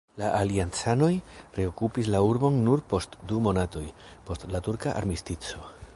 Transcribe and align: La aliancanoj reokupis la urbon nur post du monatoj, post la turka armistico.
La 0.19 0.27
aliancanoj 0.37 1.09
reokupis 1.57 2.09
la 2.15 2.23
urbon 2.29 2.57
nur 2.69 2.83
post 2.95 3.19
du 3.33 3.39
monatoj, 3.49 3.87
post 4.31 4.49
la 4.57 4.67
turka 4.69 4.97
armistico. 5.03 5.67